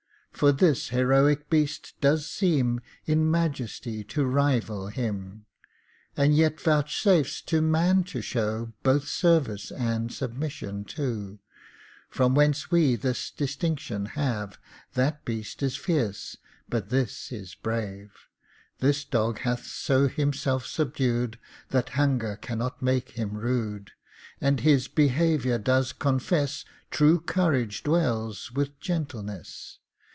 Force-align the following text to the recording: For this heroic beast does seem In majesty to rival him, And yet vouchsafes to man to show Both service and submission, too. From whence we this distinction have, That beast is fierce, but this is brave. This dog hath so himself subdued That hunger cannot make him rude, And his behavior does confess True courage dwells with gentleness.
For 0.33 0.51
this 0.51 0.89
heroic 0.89 1.51
beast 1.51 1.93
does 2.01 2.27
seem 2.27 2.81
In 3.05 3.29
majesty 3.29 4.03
to 4.05 4.25
rival 4.25 4.87
him, 4.87 5.45
And 6.17 6.35
yet 6.35 6.59
vouchsafes 6.59 7.43
to 7.43 7.61
man 7.61 8.03
to 8.05 8.23
show 8.23 8.73
Both 8.81 9.07
service 9.07 9.69
and 9.71 10.11
submission, 10.11 10.83
too. 10.85 11.37
From 12.09 12.33
whence 12.33 12.71
we 12.71 12.95
this 12.95 13.29
distinction 13.29 14.07
have, 14.15 14.57
That 14.95 15.23
beast 15.25 15.61
is 15.61 15.75
fierce, 15.75 16.37
but 16.67 16.89
this 16.89 17.31
is 17.31 17.53
brave. 17.53 18.11
This 18.79 19.05
dog 19.05 19.39
hath 19.39 19.67
so 19.67 20.07
himself 20.07 20.65
subdued 20.65 21.37
That 21.69 21.89
hunger 21.89 22.35
cannot 22.35 22.81
make 22.81 23.11
him 23.11 23.35
rude, 23.37 23.91
And 24.39 24.61
his 24.61 24.87
behavior 24.87 25.59
does 25.59 25.93
confess 25.93 26.65
True 26.89 27.19
courage 27.19 27.83
dwells 27.83 28.51
with 28.53 28.79
gentleness. 28.79 29.77